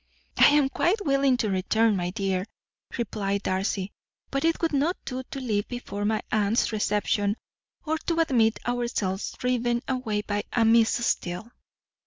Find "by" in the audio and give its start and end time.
10.23-10.45